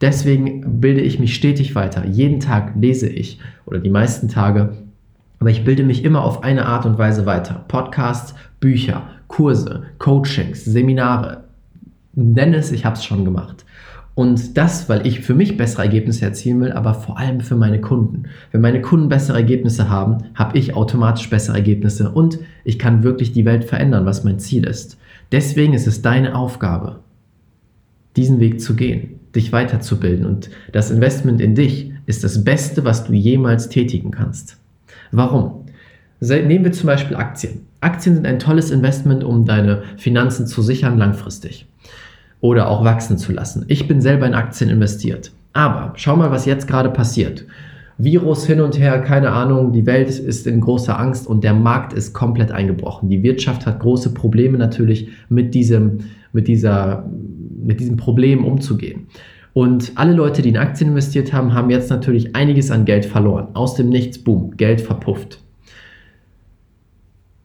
Deswegen 0.00 0.80
bilde 0.80 1.00
ich 1.00 1.18
mich 1.18 1.34
stetig 1.34 1.74
weiter. 1.74 2.06
Jeden 2.06 2.40
Tag 2.40 2.74
lese 2.78 3.08
ich 3.08 3.40
oder 3.64 3.78
die 3.78 3.90
meisten 3.90 4.28
Tage 4.28 4.74
aber 5.38 5.50
ich 5.50 5.64
bilde 5.64 5.84
mich 5.84 6.04
immer 6.04 6.24
auf 6.24 6.42
eine 6.42 6.66
Art 6.66 6.84
und 6.84 6.98
Weise 6.98 7.26
weiter. 7.26 7.64
Podcasts, 7.68 8.34
Bücher, 8.60 9.08
Kurse, 9.28 9.84
Coachings, 9.98 10.64
Seminare. 10.64 11.44
Nenn 12.14 12.54
es, 12.54 12.72
ich 12.72 12.84
habe 12.84 12.96
es 12.96 13.04
schon 13.04 13.24
gemacht. 13.24 13.64
Und 14.18 14.56
das, 14.56 14.88
weil 14.88 15.06
ich 15.06 15.20
für 15.20 15.32
mich 15.32 15.56
bessere 15.56 15.84
Ergebnisse 15.84 16.24
erzielen 16.24 16.60
will, 16.60 16.72
aber 16.72 16.92
vor 16.92 17.18
allem 17.18 17.38
für 17.38 17.54
meine 17.54 17.80
Kunden. 17.80 18.24
Wenn 18.50 18.60
meine 18.60 18.82
Kunden 18.82 19.08
bessere 19.08 19.36
Ergebnisse 19.36 19.88
haben, 19.88 20.24
habe 20.34 20.58
ich 20.58 20.74
automatisch 20.74 21.30
bessere 21.30 21.54
Ergebnisse 21.54 22.10
und 22.10 22.40
ich 22.64 22.80
kann 22.80 23.04
wirklich 23.04 23.32
die 23.32 23.44
Welt 23.44 23.62
verändern, 23.62 24.06
was 24.06 24.24
mein 24.24 24.40
Ziel 24.40 24.66
ist. 24.66 24.98
Deswegen 25.30 25.72
ist 25.72 25.86
es 25.86 26.02
deine 26.02 26.34
Aufgabe, 26.34 26.98
diesen 28.16 28.40
Weg 28.40 28.60
zu 28.60 28.74
gehen, 28.74 29.20
dich 29.36 29.52
weiterzubilden. 29.52 30.26
Und 30.26 30.50
das 30.72 30.90
Investment 30.90 31.40
in 31.40 31.54
dich 31.54 31.92
ist 32.06 32.24
das 32.24 32.42
Beste, 32.42 32.84
was 32.84 33.04
du 33.04 33.12
jemals 33.12 33.68
tätigen 33.68 34.10
kannst. 34.10 34.56
Warum? 35.12 35.66
Nehmen 36.18 36.64
wir 36.64 36.72
zum 36.72 36.88
Beispiel 36.88 37.16
Aktien. 37.16 37.60
Aktien 37.80 38.16
sind 38.16 38.26
ein 38.26 38.40
tolles 38.40 38.72
Investment, 38.72 39.22
um 39.22 39.44
deine 39.44 39.84
Finanzen 39.96 40.48
zu 40.48 40.60
sichern 40.60 40.98
langfristig 40.98 41.68
oder 42.40 42.68
auch 42.68 42.84
wachsen 42.84 43.18
zu 43.18 43.32
lassen. 43.32 43.64
Ich 43.68 43.88
bin 43.88 44.00
selber 44.00 44.26
in 44.26 44.34
Aktien 44.34 44.70
investiert. 44.70 45.32
Aber 45.52 45.92
schau 45.96 46.16
mal, 46.16 46.30
was 46.30 46.46
jetzt 46.46 46.68
gerade 46.68 46.90
passiert. 46.90 47.44
Virus 48.00 48.46
hin 48.46 48.60
und 48.60 48.78
her, 48.78 49.00
keine 49.00 49.32
Ahnung, 49.32 49.72
die 49.72 49.84
Welt 49.84 50.08
ist 50.08 50.46
in 50.46 50.60
großer 50.60 50.98
Angst 50.98 51.26
und 51.26 51.42
der 51.42 51.54
Markt 51.54 51.92
ist 51.92 52.12
komplett 52.12 52.52
eingebrochen. 52.52 53.08
Die 53.08 53.24
Wirtschaft 53.24 53.66
hat 53.66 53.80
große 53.80 54.14
Probleme 54.14 54.56
natürlich 54.56 55.08
mit 55.28 55.52
diesem, 55.52 55.98
mit 56.32 56.46
dieser, 56.46 57.04
mit 57.60 57.80
diesem 57.80 57.96
Problem 57.96 58.44
umzugehen. 58.44 59.08
Und 59.52 59.92
alle 59.96 60.12
Leute, 60.12 60.42
die 60.42 60.50
in 60.50 60.56
Aktien 60.56 60.90
investiert 60.90 61.32
haben, 61.32 61.54
haben 61.54 61.70
jetzt 61.70 61.90
natürlich 61.90 62.36
einiges 62.36 62.70
an 62.70 62.84
Geld 62.84 63.04
verloren. 63.04 63.48
Aus 63.54 63.74
dem 63.74 63.88
Nichts, 63.88 64.18
boom, 64.18 64.56
Geld 64.56 64.80
verpufft. 64.80 65.40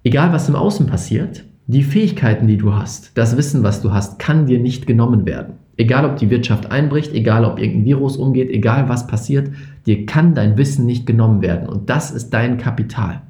Egal 0.04 0.32
was 0.34 0.50
im 0.50 0.56
Außen 0.56 0.86
passiert, 0.86 1.46
die 1.68 1.84
Fähigkeiten, 1.84 2.48
die 2.48 2.58
du 2.58 2.74
hast, 2.74 3.18
das 3.18 3.38
Wissen, 3.38 3.64
was 3.64 3.82
du 3.82 3.92
hast, 3.92 4.20
kann 4.20 4.46
dir 4.46 4.60
nicht 4.60 4.86
genommen 4.86 5.26
werden. 5.26 5.56
Egal 5.78 6.06
ob 6.06 6.18
die 6.18 6.30
Wirtschaft 6.30 6.72
einbricht, 6.72 7.14
egal 7.14 7.46
ob 7.46 7.60
irgendein 7.60 7.86
Virus 7.86 8.18
umgeht, 8.18 8.50
egal 8.50 8.90
was 8.90 9.08
passiert, 9.08 9.50
dir 9.86 10.06
kann 10.06 10.36
dein 10.36 10.58
Wissen 10.58 10.86
nicht 10.86 11.06
genommen 11.06 11.42
werden. 11.42 11.68
Und 11.68 11.90
das 11.90 12.12
ist 12.12 12.32
dein 12.32 12.58
Kapital. 12.58 13.22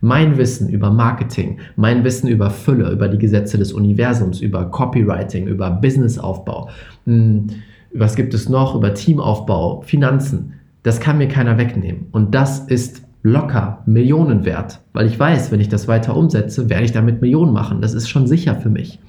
Mein 0.00 0.36
Wissen 0.36 0.68
über 0.68 0.90
Marketing, 0.90 1.58
mein 1.76 2.04
Wissen 2.04 2.28
über 2.28 2.50
Fülle, 2.50 2.90
über 2.90 3.08
die 3.08 3.18
Gesetze 3.18 3.58
des 3.58 3.72
Universums, 3.72 4.40
über 4.40 4.66
Copywriting, 4.66 5.46
über 5.46 5.70
Businessaufbau, 5.70 6.68
hm, 7.06 7.46
was 7.92 8.16
gibt 8.16 8.34
es 8.34 8.48
noch 8.48 8.74
über 8.74 8.92
Teamaufbau, 8.92 9.82
Finanzen, 9.82 10.54
das 10.82 11.00
kann 11.00 11.18
mir 11.18 11.28
keiner 11.28 11.58
wegnehmen. 11.58 12.06
Und 12.12 12.34
das 12.34 12.60
ist 12.60 13.02
locker 13.24 13.82
Millionen 13.86 14.44
wert, 14.44 14.80
weil 14.92 15.06
ich 15.06 15.18
weiß, 15.18 15.50
wenn 15.50 15.60
ich 15.60 15.70
das 15.70 15.88
weiter 15.88 16.16
umsetze, 16.16 16.68
werde 16.68 16.84
ich 16.84 16.92
damit 16.92 17.22
Millionen 17.22 17.52
machen. 17.52 17.80
Das 17.80 17.94
ist 17.94 18.08
schon 18.08 18.26
sicher 18.26 18.54
für 18.54 18.68
mich. 18.68 19.00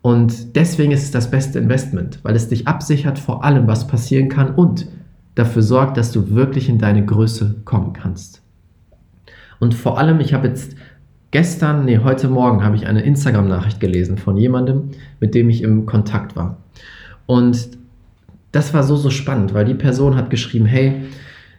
Und 0.00 0.54
deswegen 0.54 0.92
ist 0.92 1.02
es 1.02 1.10
das 1.10 1.30
beste 1.30 1.58
Investment, 1.58 2.20
weil 2.22 2.36
es 2.36 2.48
dich 2.48 2.68
absichert 2.68 3.18
vor 3.18 3.44
allem, 3.44 3.66
was 3.66 3.88
passieren 3.88 4.28
kann 4.28 4.54
und 4.54 4.86
dafür 5.34 5.62
sorgt, 5.62 5.96
dass 5.96 6.12
du 6.12 6.30
wirklich 6.30 6.68
in 6.68 6.78
deine 6.78 7.04
Größe 7.04 7.56
kommen 7.64 7.92
kannst. 7.92 8.40
Und 9.58 9.74
vor 9.74 9.98
allem, 9.98 10.20
ich 10.20 10.32
habe 10.32 10.46
jetzt 10.46 10.76
gestern, 11.32 11.86
nee, 11.86 11.98
heute 11.98 12.28
Morgen 12.28 12.62
habe 12.62 12.76
ich 12.76 12.86
eine 12.86 13.02
Instagram-Nachricht 13.02 13.80
gelesen 13.80 14.16
von 14.16 14.36
jemandem, 14.36 14.90
mit 15.18 15.34
dem 15.34 15.50
ich 15.50 15.62
im 15.62 15.86
Kontakt 15.86 16.36
war. 16.36 16.58
Und 17.26 17.70
das 18.52 18.74
war 18.74 18.84
so, 18.84 18.94
so 18.94 19.10
spannend, 19.10 19.54
weil 19.54 19.64
die 19.64 19.74
Person 19.74 20.14
hat 20.14 20.30
geschrieben, 20.30 20.66
hey, 20.66 21.02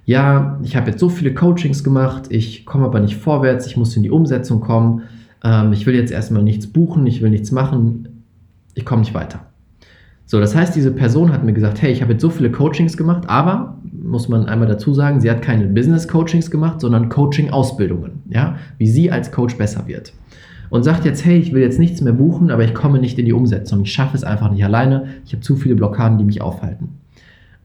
ja, 0.06 0.60
ich 0.64 0.76
habe 0.76 0.92
jetzt 0.92 1.00
so 1.00 1.10
viele 1.10 1.34
Coachings 1.34 1.84
gemacht, 1.84 2.26
ich 2.30 2.66
komme 2.66 2.86
aber 2.86 3.00
nicht 3.00 3.18
vorwärts, 3.18 3.66
ich 3.66 3.76
muss 3.76 3.96
in 3.98 4.04
die 4.04 4.12
Umsetzung 4.12 4.62
kommen, 4.62 5.04
ähm, 5.44 5.74
ich 5.74 5.86
will 5.86 5.96
jetzt 5.96 6.12
erstmal 6.12 6.44
nichts 6.44 6.68
buchen, 6.68 7.08
ich 7.08 7.22
will 7.22 7.32
nichts 7.32 7.52
machen, 7.52 8.24
ich 8.76 8.86
komme 8.86 9.02
nicht 9.02 9.16
weiter. 9.16 9.42
So, 10.28 10.40
das 10.40 10.56
heißt, 10.56 10.76
diese 10.76 10.92
Person 10.92 11.32
hat 11.32 11.44
mir 11.44 11.54
gesagt, 11.54 11.82
hey, 11.82 11.92
ich 11.92 12.02
habe 12.02 12.14
jetzt 12.14 12.22
so 12.22 12.30
viele 12.30 12.52
Coachings 12.52 12.98
gemacht, 12.98 13.24
aber, 13.28 13.78
muss 13.92 14.30
man 14.30 14.46
einmal 14.46 14.68
dazu 14.68 14.94
sagen, 14.94 15.20
sie 15.22 15.30
hat 15.30 15.42
keine 15.42 15.66
Business-Coachings 15.66 16.50
gemacht, 16.52 16.82
sondern 16.82 17.10
Coaching-Ausbildungen, 17.10 18.24
ja, 18.30 18.58
wie 18.78 18.88
sie 18.88 19.12
als 19.12 19.32
Coach 19.32 19.58
besser 19.58 19.88
wird. 19.88 20.14
Und 20.70 20.84
sagt 20.84 21.06
jetzt, 21.06 21.26
hey, 21.26 21.38
ich 21.38 21.54
will 21.54 21.62
jetzt 21.62 21.80
nichts 21.80 22.02
mehr 22.02 22.14
buchen, 22.14 22.50
aber 22.50 22.64
ich 22.64 22.74
komme 22.74 23.00
nicht 23.00 23.20
in 23.20 23.26
die 23.26 23.34
Umsetzung. 23.34 23.84
Ich 23.84 23.94
schaffe 23.94 24.18
es 24.18 24.24
einfach 24.24 24.52
nicht 24.52 24.64
alleine. 24.66 25.06
Ich 25.26 25.34
habe 25.34 25.42
zu 25.42 25.56
viele 25.56 25.76
Blockaden, 25.76 26.18
die 26.18 26.24
mich 26.24 26.42
aufhalten. 26.42 26.90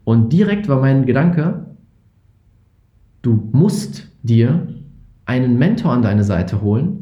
Und 0.05 0.33
direkt 0.33 0.69
war 0.69 0.81
mein 0.81 1.07
Gedanke, 1.07 1.65
du 3.23 3.49
musst 3.53 4.09
dir 4.23 4.69
einen 5.27 5.59
Mentor 5.59 5.93
an 5.93 6.03
deine 6.03 6.25
Seite 6.25 6.61
holen, 6.63 7.01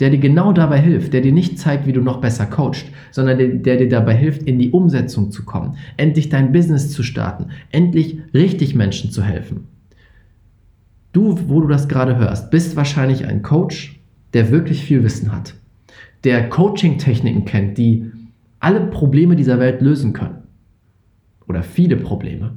der 0.00 0.10
dir 0.10 0.18
genau 0.18 0.52
dabei 0.52 0.80
hilft, 0.80 1.12
der 1.12 1.20
dir 1.20 1.32
nicht 1.32 1.58
zeigt, 1.58 1.86
wie 1.86 1.92
du 1.92 2.00
noch 2.00 2.20
besser 2.20 2.46
coachst, 2.46 2.86
sondern 3.12 3.38
der, 3.38 3.48
der, 3.48 3.76
dir 3.76 3.88
dabei 3.88 4.14
hilft, 4.14 4.42
in 4.42 4.58
die 4.58 4.70
Umsetzung 4.70 5.30
zu 5.30 5.44
kommen, 5.44 5.76
endlich 5.96 6.28
dein 6.28 6.52
Business 6.52 6.90
zu 6.90 7.02
starten, 7.02 7.50
endlich 7.70 8.18
richtig 8.34 8.74
Menschen 8.74 9.10
zu 9.10 9.22
helfen. 9.22 9.68
Du, 11.12 11.38
wo 11.48 11.60
du 11.60 11.68
das 11.68 11.86
gerade 11.86 12.16
hörst, 12.16 12.50
bist 12.50 12.74
wahrscheinlich 12.74 13.24
ein 13.24 13.42
Coach, 13.42 14.00
der 14.32 14.50
wirklich 14.50 14.82
viel 14.82 15.04
Wissen 15.04 15.30
hat, 15.30 15.54
der 16.24 16.48
Coaching-Techniken 16.48 17.44
kennt, 17.44 17.78
die 17.78 18.10
alle 18.58 18.80
Probleme 18.80 19.36
dieser 19.36 19.60
Welt 19.60 19.80
lösen 19.80 20.12
können. 20.12 20.42
Oder 21.46 21.62
viele 21.62 21.96
Probleme. 21.96 22.56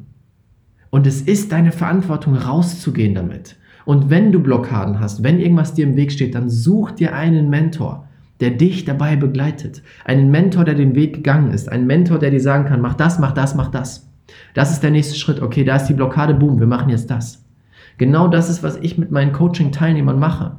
Und 0.89 1.07
es 1.07 1.21
ist 1.21 1.51
deine 1.51 1.71
Verantwortung, 1.71 2.35
rauszugehen 2.35 3.15
damit 3.15 3.55
und 3.87 4.09
wenn 4.09 4.33
du 4.33 4.41
Blockaden 4.41 4.99
hast, 4.99 5.23
wenn 5.23 5.39
irgendwas 5.39 5.73
dir 5.73 5.87
im 5.87 5.95
Weg 5.95 6.11
steht, 6.11 6.35
dann 6.35 6.49
such 6.49 6.91
dir 6.91 7.15
einen 7.15 7.49
Mentor, 7.49 8.05
der 8.41 8.49
dich 8.49 8.83
dabei 8.83 9.15
begleitet. 9.15 9.81
Einen 10.03 10.29
Mentor, 10.29 10.65
der 10.65 10.75
den 10.75 10.93
Weg 10.93 11.13
gegangen 11.15 11.51
ist. 11.51 11.71
Einen 11.71 11.87
Mentor, 11.87 12.19
der 12.19 12.29
dir 12.29 12.41
sagen 12.41 12.65
kann, 12.65 12.81
mach 12.81 12.95
das, 12.95 13.17
mach 13.17 13.31
das, 13.31 13.55
mach 13.55 13.69
das. 13.69 14.09
Das 14.53 14.71
ist 14.71 14.83
der 14.83 14.91
nächste 14.91 15.15
Schritt. 15.15 15.41
Okay, 15.41 15.63
da 15.63 15.77
ist 15.77 15.85
die 15.85 15.93
Blockade, 15.93 16.33
boom, 16.33 16.59
wir 16.59 16.67
machen 16.67 16.89
jetzt 16.89 17.09
das. 17.09 17.45
Genau 17.97 18.27
das 18.27 18.49
ist, 18.49 18.61
was 18.61 18.75
ich 18.75 18.97
mit 18.97 19.09
meinen 19.09 19.31
Coaching-Teilnehmern 19.31 20.19
mache. 20.19 20.57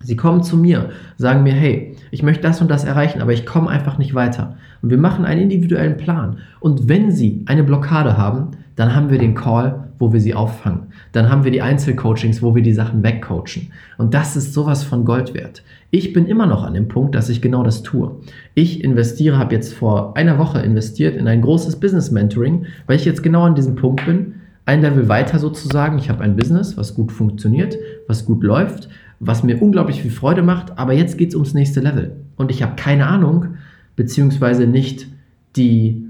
Sie 0.00 0.16
kommen 0.16 0.42
zu 0.42 0.56
mir, 0.56 0.90
sagen 1.18 1.44
mir, 1.44 1.54
hey, 1.54 1.94
ich 2.10 2.24
möchte 2.24 2.42
das 2.42 2.60
und 2.60 2.68
das 2.68 2.82
erreichen, 2.82 3.22
aber 3.22 3.32
ich 3.32 3.46
komme 3.46 3.70
einfach 3.70 3.96
nicht 3.96 4.16
weiter. 4.16 4.56
Und 4.82 4.90
wir 4.90 4.98
machen 4.98 5.24
einen 5.24 5.42
individuellen 5.42 5.98
Plan. 5.98 6.38
Und 6.58 6.88
wenn 6.88 7.12
Sie 7.12 7.44
eine 7.46 7.62
Blockade 7.62 8.18
haben, 8.18 8.56
dann 8.76 8.94
haben 8.94 9.10
wir 9.10 9.18
den 9.18 9.34
Call, 9.34 9.88
wo 9.98 10.12
wir 10.12 10.20
sie 10.20 10.34
auffangen. 10.34 10.88
Dann 11.12 11.30
haben 11.30 11.44
wir 11.44 11.50
die 11.50 11.62
Einzelcoachings, 11.62 12.42
wo 12.42 12.54
wir 12.54 12.62
die 12.62 12.74
Sachen 12.74 13.02
wegcoachen. 13.02 13.72
Und 13.96 14.12
das 14.12 14.36
ist 14.36 14.52
sowas 14.52 14.84
von 14.84 15.06
Gold 15.06 15.32
wert. 15.34 15.62
Ich 15.90 16.12
bin 16.12 16.26
immer 16.26 16.46
noch 16.46 16.62
an 16.62 16.74
dem 16.74 16.88
Punkt, 16.88 17.14
dass 17.14 17.30
ich 17.30 17.40
genau 17.40 17.62
das 17.62 17.82
tue. 17.82 18.12
Ich 18.54 18.84
investiere, 18.84 19.38
habe 19.38 19.54
jetzt 19.54 19.72
vor 19.72 20.16
einer 20.16 20.38
Woche 20.38 20.60
investiert 20.60 21.16
in 21.16 21.26
ein 21.26 21.40
großes 21.40 21.80
Business 21.80 22.10
Mentoring, 22.10 22.66
weil 22.86 22.96
ich 22.96 23.06
jetzt 23.06 23.22
genau 23.22 23.44
an 23.44 23.54
diesem 23.54 23.76
Punkt 23.76 24.04
bin. 24.04 24.34
Ein 24.66 24.82
Level 24.82 25.08
weiter 25.08 25.38
sozusagen. 25.38 25.98
Ich 25.98 26.10
habe 26.10 26.22
ein 26.22 26.36
Business, 26.36 26.76
was 26.76 26.94
gut 26.94 27.12
funktioniert, 27.12 27.78
was 28.08 28.26
gut 28.26 28.42
läuft, 28.42 28.90
was 29.20 29.42
mir 29.42 29.62
unglaublich 29.62 30.02
viel 30.02 30.10
Freude 30.10 30.42
macht. 30.42 30.78
Aber 30.78 30.92
jetzt 30.92 31.16
geht 31.16 31.30
es 31.30 31.34
ums 31.34 31.54
nächste 31.54 31.80
Level. 31.80 32.16
Und 32.36 32.50
ich 32.50 32.62
habe 32.62 32.76
keine 32.76 33.06
Ahnung, 33.06 33.54
beziehungsweise 33.94 34.66
nicht 34.66 35.06
die 35.54 36.02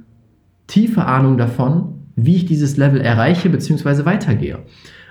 tiefe 0.66 1.04
Ahnung 1.04 1.38
davon, 1.38 1.85
wie 2.16 2.36
ich 2.36 2.46
dieses 2.46 2.76
Level 2.76 3.00
erreiche 3.00 3.50
bzw. 3.50 4.04
weitergehe. 4.04 4.58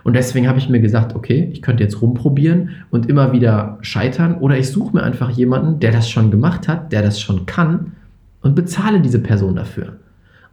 Und 0.03 0.15
deswegen 0.15 0.47
habe 0.47 0.59
ich 0.59 0.69
mir 0.69 0.81
gesagt, 0.81 1.15
okay, 1.15 1.49
ich 1.51 1.61
könnte 1.61 1.83
jetzt 1.83 2.01
rumprobieren 2.01 2.71
und 2.91 3.09
immer 3.09 3.31
wieder 3.31 3.77
scheitern 3.81 4.35
oder 4.35 4.57
ich 4.57 4.69
suche 4.69 4.95
mir 4.95 5.03
einfach 5.03 5.31
jemanden, 5.31 5.79
der 5.79 5.91
das 5.91 6.09
schon 6.09 6.29
gemacht 6.29 6.67
hat, 6.67 6.91
der 6.91 7.01
das 7.01 7.19
schon 7.19 7.45
kann 7.45 7.93
und 8.41 8.55
bezahle 8.55 9.01
diese 9.01 9.19
Person 9.19 9.55
dafür. 9.55 9.97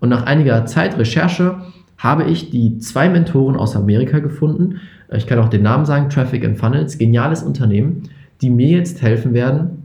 Und 0.00 0.08
nach 0.08 0.24
einiger 0.24 0.64
Zeit 0.66 0.98
Recherche 0.98 1.56
habe 1.98 2.24
ich 2.24 2.50
die 2.50 2.78
zwei 2.78 3.08
Mentoren 3.08 3.56
aus 3.56 3.76
Amerika 3.76 4.20
gefunden. 4.20 4.80
Ich 5.12 5.26
kann 5.26 5.38
auch 5.38 5.50
den 5.50 5.62
Namen 5.62 5.84
sagen, 5.84 6.08
Traffic 6.08 6.44
and 6.44 6.58
Funnels, 6.58 6.96
geniales 6.96 7.42
Unternehmen, 7.42 8.04
die 8.40 8.50
mir 8.50 8.78
jetzt 8.78 9.02
helfen 9.02 9.34
werden, 9.34 9.82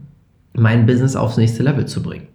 mein 0.54 0.86
Business 0.86 1.14
aufs 1.14 1.36
nächste 1.36 1.62
Level 1.62 1.86
zu 1.86 2.02
bringen 2.02 2.28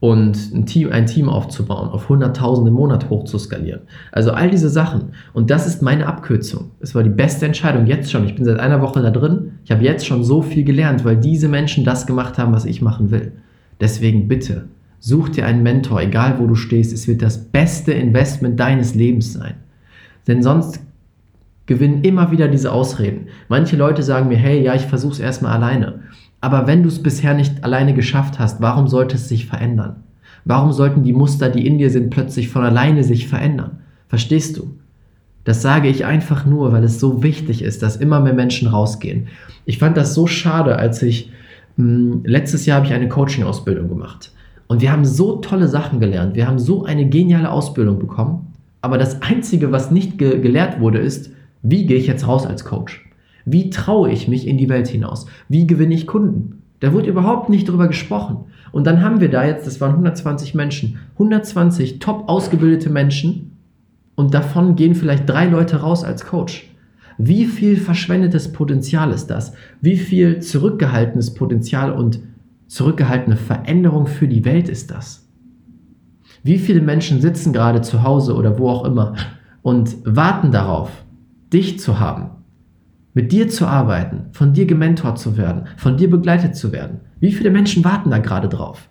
und 0.00 0.54
ein 0.54 0.66
Team, 0.66 0.92
ein 0.92 1.06
Team 1.06 1.28
aufzubauen, 1.28 1.88
auf 1.88 2.08
100.000 2.08 2.68
im 2.68 2.74
Monat 2.74 3.10
hochzuskalieren. 3.10 3.80
Also 4.12 4.30
all 4.30 4.48
diese 4.48 4.68
Sachen. 4.68 5.12
Und 5.32 5.50
das 5.50 5.66
ist 5.66 5.82
meine 5.82 6.06
Abkürzung. 6.06 6.70
Es 6.80 6.94
war 6.94 7.02
die 7.02 7.10
beste 7.10 7.46
Entscheidung 7.46 7.86
jetzt 7.86 8.10
schon. 8.12 8.24
Ich 8.24 8.36
bin 8.36 8.44
seit 8.44 8.60
einer 8.60 8.80
Woche 8.80 9.02
da 9.02 9.10
drin. 9.10 9.52
Ich 9.64 9.72
habe 9.72 9.82
jetzt 9.82 10.06
schon 10.06 10.22
so 10.22 10.40
viel 10.40 10.62
gelernt, 10.62 11.04
weil 11.04 11.16
diese 11.16 11.48
Menschen 11.48 11.84
das 11.84 12.06
gemacht 12.06 12.38
haben, 12.38 12.52
was 12.52 12.64
ich 12.64 12.80
machen 12.80 13.10
will. 13.10 13.32
Deswegen 13.80 14.28
bitte, 14.28 14.66
such 15.00 15.30
dir 15.30 15.46
einen 15.46 15.64
Mentor, 15.64 16.00
egal 16.00 16.38
wo 16.38 16.46
du 16.46 16.54
stehst. 16.54 16.92
Es 16.92 17.08
wird 17.08 17.20
das 17.20 17.38
beste 17.38 17.92
Investment 17.92 18.58
deines 18.60 18.94
Lebens 18.94 19.32
sein. 19.32 19.54
Denn 20.28 20.42
sonst 20.44 20.80
gewinnen 21.66 22.02
immer 22.02 22.30
wieder 22.30 22.46
diese 22.46 22.72
Ausreden. 22.72 23.28
Manche 23.48 23.76
Leute 23.76 24.04
sagen 24.04 24.28
mir, 24.28 24.38
hey, 24.38 24.62
ja, 24.62 24.74
ich 24.74 24.86
versuche 24.86 25.14
es 25.14 25.20
erstmal 25.20 25.56
alleine. 25.56 26.00
Aber 26.40 26.66
wenn 26.66 26.82
du 26.82 26.88
es 26.88 27.02
bisher 27.02 27.34
nicht 27.34 27.64
alleine 27.64 27.94
geschafft 27.94 28.38
hast, 28.38 28.60
warum 28.60 28.86
sollte 28.86 29.16
es 29.16 29.28
sich 29.28 29.46
verändern? 29.46 30.04
Warum 30.44 30.72
sollten 30.72 31.02
die 31.02 31.12
Muster, 31.12 31.48
die 31.48 31.66
in 31.66 31.78
dir 31.78 31.90
sind, 31.90 32.10
plötzlich 32.10 32.48
von 32.48 32.64
alleine 32.64 33.04
sich 33.04 33.28
verändern? 33.28 33.78
Verstehst 34.08 34.56
du? 34.56 34.78
Das 35.44 35.62
sage 35.62 35.88
ich 35.88 36.04
einfach 36.04 36.46
nur, 36.46 36.72
weil 36.72 36.84
es 36.84 37.00
so 37.00 37.22
wichtig 37.22 37.62
ist, 37.62 37.82
dass 37.82 37.96
immer 37.96 38.20
mehr 38.20 38.34
Menschen 38.34 38.68
rausgehen. 38.68 39.28
Ich 39.64 39.78
fand 39.78 39.96
das 39.96 40.14
so 40.14 40.26
schade, 40.26 40.76
als 40.76 41.02
ich 41.02 41.32
mh, 41.76 41.84
hm, 41.84 42.20
letztes 42.24 42.66
Jahr 42.66 42.76
habe 42.76 42.86
ich 42.86 42.92
eine 42.92 43.08
Coaching-Ausbildung 43.08 43.88
gemacht. 43.88 44.32
Und 44.66 44.82
wir 44.82 44.92
haben 44.92 45.04
so 45.04 45.36
tolle 45.36 45.66
Sachen 45.66 46.00
gelernt. 46.00 46.36
Wir 46.36 46.46
haben 46.46 46.58
so 46.58 46.84
eine 46.84 47.08
geniale 47.08 47.50
Ausbildung 47.50 47.98
bekommen. 47.98 48.52
Aber 48.82 48.98
das 48.98 49.22
Einzige, 49.22 49.72
was 49.72 49.90
nicht 49.90 50.18
ge 50.18 50.38
gelehrt 50.40 50.80
wurde, 50.80 50.98
ist, 50.98 51.30
wie 51.62 51.86
gehe 51.86 51.96
ich 51.96 52.06
jetzt 52.06 52.26
raus 52.26 52.46
als 52.46 52.64
Coach? 52.64 53.07
Wie 53.52 53.70
traue 53.70 54.10
ich 54.10 54.28
mich 54.28 54.46
in 54.46 54.58
die 54.58 54.68
Welt 54.68 54.88
hinaus? 54.88 55.26
Wie 55.48 55.66
gewinne 55.66 55.94
ich 55.94 56.06
Kunden? 56.06 56.62
Da 56.80 56.92
wurde 56.92 57.08
überhaupt 57.08 57.48
nicht 57.48 57.68
drüber 57.68 57.88
gesprochen. 57.88 58.46
Und 58.70 58.86
dann 58.86 59.02
haben 59.02 59.20
wir 59.20 59.30
da 59.30 59.44
jetzt, 59.44 59.66
das 59.66 59.80
waren 59.80 59.92
120 59.92 60.54
Menschen, 60.54 60.98
120 61.14 61.98
top 61.98 62.28
ausgebildete 62.28 62.90
Menschen 62.90 63.56
und 64.14 64.34
davon 64.34 64.76
gehen 64.76 64.94
vielleicht 64.94 65.28
drei 65.28 65.46
Leute 65.46 65.76
raus 65.80 66.04
als 66.04 66.26
Coach. 66.26 66.68
Wie 67.18 67.46
viel 67.46 67.76
verschwendetes 67.76 68.52
Potenzial 68.52 69.10
ist 69.10 69.26
das? 69.26 69.52
Wie 69.80 69.96
viel 69.96 70.40
zurückgehaltenes 70.40 71.34
Potenzial 71.34 71.92
und 71.92 72.20
zurückgehaltene 72.68 73.36
Veränderung 73.36 74.06
für 74.06 74.28
die 74.28 74.44
Welt 74.44 74.68
ist 74.68 74.90
das? 74.92 75.28
Wie 76.44 76.58
viele 76.58 76.80
Menschen 76.80 77.20
sitzen 77.20 77.52
gerade 77.52 77.80
zu 77.80 78.04
Hause 78.04 78.34
oder 78.34 78.58
wo 78.58 78.68
auch 78.68 78.84
immer 78.84 79.14
und 79.62 79.96
warten 80.04 80.52
darauf, 80.52 80.90
dich 81.52 81.80
zu 81.80 81.98
haben, 81.98 82.30
mit 83.18 83.32
dir 83.32 83.48
zu 83.48 83.66
arbeiten, 83.66 84.26
von 84.30 84.52
dir 84.52 84.64
gementort 84.64 85.18
zu 85.18 85.36
werden, 85.36 85.64
von 85.76 85.96
dir 85.96 86.08
begleitet 86.08 86.54
zu 86.54 86.70
werden. 86.70 87.00
Wie 87.18 87.32
viele 87.32 87.50
Menschen 87.50 87.82
warten 87.82 88.10
da 88.10 88.18
gerade 88.18 88.48
drauf? 88.48 88.88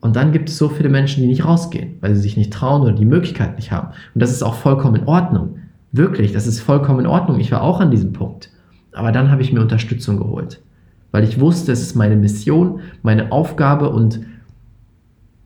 Und 0.00 0.16
dann 0.16 0.32
gibt 0.32 0.48
es 0.48 0.56
so 0.56 0.70
viele 0.70 0.88
Menschen, 0.88 1.20
die 1.20 1.26
nicht 1.26 1.44
rausgehen, 1.44 1.98
weil 2.00 2.14
sie 2.14 2.22
sich 2.22 2.38
nicht 2.38 2.54
trauen 2.54 2.80
oder 2.80 2.92
die 2.92 3.04
Möglichkeit 3.04 3.56
nicht 3.56 3.70
haben. 3.70 3.88
Und 4.14 4.22
das 4.22 4.30
ist 4.30 4.42
auch 4.42 4.54
vollkommen 4.54 5.02
in 5.02 5.06
Ordnung. 5.06 5.58
Wirklich, 5.92 6.32
das 6.32 6.46
ist 6.46 6.60
vollkommen 6.60 7.00
in 7.00 7.06
Ordnung. 7.06 7.38
Ich 7.38 7.52
war 7.52 7.60
auch 7.60 7.80
an 7.80 7.90
diesem 7.90 8.14
Punkt. 8.14 8.50
Aber 8.92 9.12
dann 9.12 9.30
habe 9.30 9.42
ich 9.42 9.52
mir 9.52 9.60
Unterstützung 9.60 10.16
geholt, 10.16 10.62
weil 11.10 11.24
ich 11.24 11.38
wusste, 11.38 11.72
es 11.72 11.82
ist 11.82 11.96
meine 11.96 12.16
Mission, 12.16 12.80
meine 13.02 13.30
Aufgabe 13.30 13.90
und 13.90 14.20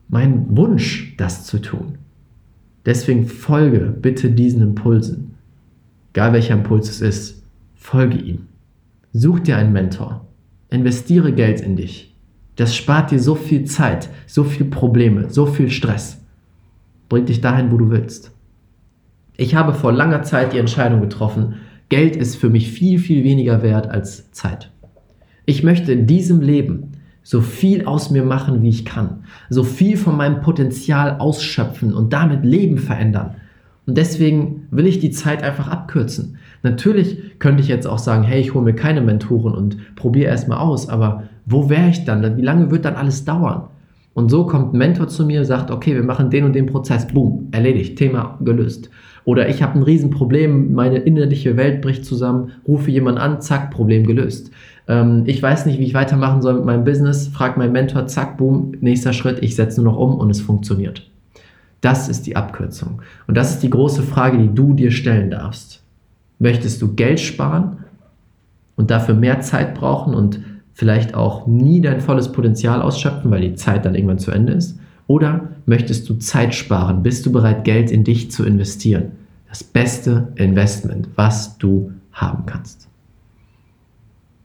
mein 0.07 0.55
Wunsch, 0.55 1.17
das 1.17 1.43
zu 1.43 1.59
tun. 1.59 1.97
Deswegen 2.85 3.27
folge 3.27 3.93
bitte 4.01 4.31
diesen 4.31 4.61
Impulsen. 4.61 5.33
Egal 6.13 6.31
welcher 6.31 6.53
Impuls 6.53 6.89
es 6.89 7.01
ist. 7.01 7.40
Folge 7.81 8.19
ihm. 8.19 8.47
Such 9.11 9.39
dir 9.39 9.57
einen 9.57 9.73
Mentor. 9.73 10.27
Investiere 10.69 11.33
Geld 11.33 11.61
in 11.61 11.75
dich. 11.75 12.15
Das 12.55 12.75
spart 12.75 13.09
dir 13.09 13.19
so 13.19 13.33
viel 13.33 13.65
Zeit, 13.65 14.07
so 14.27 14.43
viel 14.43 14.67
Probleme, 14.67 15.31
so 15.31 15.47
viel 15.47 15.71
Stress. 15.71 16.23
Bringt 17.09 17.27
dich 17.27 17.41
dahin, 17.41 17.71
wo 17.71 17.77
du 17.77 17.89
willst. 17.89 18.31
Ich 19.35 19.55
habe 19.55 19.73
vor 19.73 19.91
langer 19.91 20.21
Zeit 20.21 20.53
die 20.53 20.59
Entscheidung 20.59 21.01
getroffen, 21.01 21.55
Geld 21.89 22.15
ist 22.15 22.35
für 22.35 22.51
mich 22.51 22.69
viel, 22.69 22.99
viel 22.99 23.23
weniger 23.23 23.63
wert 23.63 23.89
als 23.89 24.31
Zeit. 24.31 24.69
Ich 25.47 25.63
möchte 25.63 25.91
in 25.91 26.05
diesem 26.05 26.39
Leben 26.39 26.91
so 27.23 27.41
viel 27.41 27.85
aus 27.85 28.11
mir 28.11 28.23
machen, 28.23 28.61
wie 28.61 28.69
ich 28.69 28.85
kann, 28.85 29.23
so 29.49 29.63
viel 29.63 29.97
von 29.97 30.15
meinem 30.15 30.41
Potenzial 30.41 31.17
ausschöpfen 31.17 31.95
und 31.95 32.13
damit 32.13 32.45
Leben 32.45 32.77
verändern. 32.77 33.37
Und 33.87 33.97
deswegen 33.97 34.67
will 34.69 34.85
ich 34.85 34.99
die 34.99 35.11
Zeit 35.11 35.41
einfach 35.41 35.67
abkürzen. 35.67 36.37
Natürlich 36.63 37.39
könnte 37.39 37.61
ich 37.61 37.67
jetzt 37.67 37.87
auch 37.87 37.97
sagen, 37.97 38.23
hey, 38.23 38.39
ich 38.39 38.53
hole 38.53 38.63
mir 38.63 38.75
keine 38.75 39.01
Mentoren 39.01 39.53
und 39.53 39.95
probiere 39.95 40.29
erstmal 40.29 40.59
aus, 40.59 40.89
aber 40.89 41.23
wo 41.45 41.69
wäre 41.69 41.89
ich 41.89 42.05
dann? 42.05 42.37
Wie 42.37 42.41
lange 42.41 42.71
wird 42.71 42.85
dann 42.85 42.95
alles 42.95 43.25
dauern? 43.25 43.63
Und 44.13 44.29
so 44.29 44.45
kommt 44.45 44.73
ein 44.73 44.77
Mentor 44.77 45.07
zu 45.07 45.25
mir, 45.25 45.45
sagt, 45.45 45.71
okay, 45.71 45.95
wir 45.95 46.03
machen 46.03 46.29
den 46.29 46.43
und 46.43 46.53
den 46.53 46.65
Prozess, 46.65 47.07
boom, 47.07 47.47
erledigt, 47.51 47.97
Thema 47.97 48.37
gelöst. 48.41 48.89
Oder 49.23 49.47
ich 49.49 49.63
habe 49.63 49.79
ein 49.79 49.83
Riesenproblem, 49.83 50.73
meine 50.73 50.97
innerliche 50.97 51.55
Welt 51.55 51.81
bricht 51.81 52.05
zusammen, 52.05 52.51
rufe 52.67 52.91
jemanden 52.91 53.21
an, 53.21 53.41
zack, 53.41 53.71
Problem 53.71 54.05
gelöst. 54.05 54.51
Ähm, 54.87 55.23
ich 55.27 55.41
weiß 55.41 55.65
nicht, 55.65 55.79
wie 55.79 55.85
ich 55.85 55.93
weitermachen 55.93 56.41
soll 56.41 56.55
mit 56.55 56.65
meinem 56.65 56.83
Business. 56.83 57.27
Frag 57.27 57.55
meinen 57.57 57.71
Mentor, 57.71 58.07
zack, 58.07 58.37
boom, 58.37 58.73
nächster 58.81 59.13
Schritt, 59.13 59.39
ich 59.41 59.55
setze 59.55 59.81
nur 59.81 59.93
noch 59.93 59.99
um 59.99 60.15
und 60.15 60.29
es 60.29 60.41
funktioniert. 60.41 61.09
Das 61.81 62.09
ist 62.09 62.27
die 62.27 62.35
Abkürzung. 62.35 63.01
Und 63.27 63.37
das 63.37 63.51
ist 63.51 63.63
die 63.63 63.69
große 63.69 64.03
Frage, 64.03 64.37
die 64.37 64.53
du 64.53 64.73
dir 64.73 64.91
stellen 64.91 65.31
darfst. 65.31 65.80
Möchtest 66.41 66.81
du 66.81 66.95
Geld 66.95 67.19
sparen 67.19 67.77
und 68.75 68.89
dafür 68.89 69.13
mehr 69.13 69.41
Zeit 69.41 69.75
brauchen 69.75 70.15
und 70.15 70.39
vielleicht 70.73 71.13
auch 71.13 71.45
nie 71.45 71.81
dein 71.81 72.01
volles 72.01 72.31
Potenzial 72.31 72.81
ausschöpfen, 72.81 73.29
weil 73.29 73.41
die 73.41 73.53
Zeit 73.53 73.85
dann 73.85 73.93
irgendwann 73.93 74.17
zu 74.17 74.31
Ende 74.31 74.53
ist? 74.53 74.79
Oder 75.05 75.49
möchtest 75.67 76.09
du 76.09 76.15
Zeit 76.15 76.55
sparen? 76.55 77.03
Bist 77.03 77.27
du 77.27 77.31
bereit, 77.31 77.63
Geld 77.63 77.91
in 77.91 78.03
dich 78.03 78.31
zu 78.31 78.43
investieren? 78.43 79.11
Das 79.49 79.63
beste 79.63 80.29
Investment, 80.33 81.09
was 81.15 81.59
du 81.59 81.91
haben 82.11 82.47
kannst. 82.47 82.87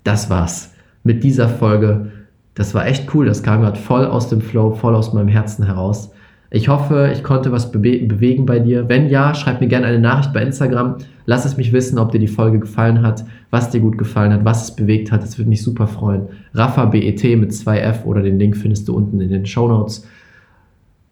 Das 0.04 0.28
war's 0.28 0.74
mit 1.02 1.24
dieser 1.24 1.48
Folge. 1.48 2.12
Das 2.54 2.74
war 2.74 2.86
echt 2.86 3.14
cool. 3.14 3.24
Das 3.24 3.42
kam 3.42 3.62
gerade 3.62 3.78
voll 3.78 4.04
aus 4.04 4.28
dem 4.28 4.42
Flow, 4.42 4.74
voll 4.74 4.94
aus 4.94 5.14
meinem 5.14 5.28
Herzen 5.28 5.64
heraus. 5.64 6.10
Ich 6.50 6.68
hoffe, 6.68 7.10
ich 7.12 7.24
konnte 7.24 7.50
was 7.50 7.72
bewe 7.72 8.06
bewegen 8.06 8.46
bei 8.46 8.60
dir. 8.60 8.88
Wenn 8.88 9.08
ja, 9.08 9.34
schreib 9.34 9.60
mir 9.60 9.66
gerne 9.66 9.86
eine 9.86 9.98
Nachricht 9.98 10.32
bei 10.32 10.42
Instagram. 10.42 10.96
Lass 11.24 11.44
es 11.44 11.56
mich 11.56 11.72
wissen, 11.72 11.98
ob 11.98 12.12
dir 12.12 12.20
die 12.20 12.28
Folge 12.28 12.60
gefallen 12.60 13.02
hat, 13.02 13.24
was 13.50 13.70
dir 13.70 13.80
gut 13.80 13.98
gefallen 13.98 14.32
hat, 14.32 14.44
was 14.44 14.64
es 14.64 14.76
bewegt 14.76 15.10
hat. 15.10 15.22
Das 15.22 15.38
würde 15.38 15.48
mich 15.48 15.62
super 15.62 15.88
freuen. 15.88 16.28
Rafa 16.54 16.84
BET 16.84 17.22
mit 17.36 17.50
2F 17.50 18.04
oder 18.04 18.22
den 18.22 18.38
Link 18.38 18.56
findest 18.56 18.86
du 18.86 18.94
unten 18.94 19.20
in 19.20 19.30
den 19.30 19.46
Show 19.46 19.66
Notes. 19.66 20.06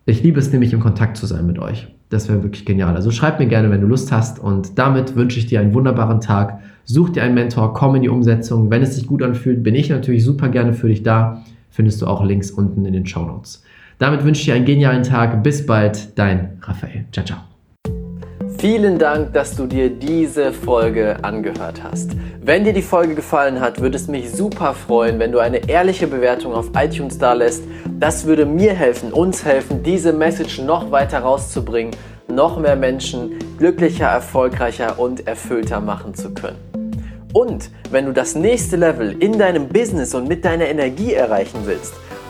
Ich 0.06 0.22
liebe 0.22 0.38
es 0.38 0.52
nämlich, 0.52 0.72
im 0.72 0.80
Kontakt 0.80 1.16
zu 1.16 1.26
sein 1.26 1.46
mit 1.46 1.58
euch. 1.58 1.88
Das 2.10 2.28
wäre 2.28 2.42
wirklich 2.42 2.64
genial. 2.64 2.94
Also 2.94 3.10
schreib 3.10 3.40
mir 3.40 3.46
gerne, 3.46 3.70
wenn 3.70 3.80
du 3.80 3.86
Lust 3.88 4.12
hast. 4.12 4.38
Und 4.38 4.78
damit 4.78 5.16
wünsche 5.16 5.38
ich 5.40 5.46
dir 5.46 5.60
einen 5.60 5.74
wunderbaren 5.74 6.20
Tag. 6.20 6.60
Such 6.84 7.08
dir 7.08 7.24
einen 7.24 7.34
Mentor, 7.34 7.74
komm 7.74 7.96
in 7.96 8.02
die 8.02 8.08
Umsetzung. 8.08 8.70
Wenn 8.70 8.82
es 8.82 8.94
sich 8.94 9.06
gut 9.06 9.22
anfühlt, 9.22 9.64
bin 9.64 9.74
ich 9.74 9.88
natürlich 9.88 10.22
super 10.22 10.48
gerne 10.48 10.74
für 10.74 10.88
dich 10.88 11.02
da. 11.02 11.42
Findest 11.70 12.02
du 12.02 12.06
auch 12.06 12.22
Links 12.22 12.52
unten 12.52 12.84
in 12.84 12.92
den 12.92 13.06
Show 13.06 13.24
Notes. 13.24 13.64
Damit 13.98 14.24
wünsche 14.24 14.40
ich 14.40 14.46
dir 14.46 14.54
einen 14.54 14.64
genialen 14.64 15.02
Tag. 15.02 15.42
Bis 15.42 15.64
bald, 15.64 16.18
dein 16.18 16.58
Raphael. 16.62 17.04
Ciao, 17.12 17.24
ciao. 17.24 17.38
Vielen 18.58 18.98
Dank, 18.98 19.34
dass 19.34 19.56
du 19.56 19.66
dir 19.66 19.90
diese 19.90 20.52
Folge 20.52 21.16
angehört 21.22 21.82
hast. 21.82 22.12
Wenn 22.40 22.64
dir 22.64 22.72
die 22.72 22.82
Folge 22.82 23.14
gefallen 23.14 23.60
hat, 23.60 23.80
würde 23.80 23.96
es 23.96 24.08
mich 24.08 24.30
super 24.32 24.72
freuen, 24.72 25.18
wenn 25.18 25.32
du 25.32 25.38
eine 25.38 25.68
ehrliche 25.68 26.06
Bewertung 26.06 26.54
auf 26.54 26.70
iTunes 26.74 27.18
da 27.18 27.34
lässt. 27.34 27.62
Das 28.00 28.24
würde 28.24 28.46
mir 28.46 28.72
helfen, 28.72 29.12
uns 29.12 29.44
helfen, 29.44 29.82
diese 29.82 30.12
Message 30.12 30.60
noch 30.60 30.90
weiter 30.90 31.18
rauszubringen, 31.18 31.94
noch 32.28 32.58
mehr 32.58 32.76
Menschen 32.76 33.32
glücklicher, 33.58 34.06
erfolgreicher 34.06 34.98
und 34.98 35.26
erfüllter 35.26 35.80
machen 35.80 36.14
zu 36.14 36.32
können. 36.32 36.56
Und 37.34 37.70
wenn 37.90 38.06
du 38.06 38.12
das 38.12 38.34
nächste 38.34 38.76
Level 38.76 39.16
in 39.20 39.38
deinem 39.38 39.68
Business 39.68 40.14
und 40.14 40.28
mit 40.28 40.44
deiner 40.44 40.66
Energie 40.66 41.12
erreichen 41.12 41.60
willst, 41.64 41.92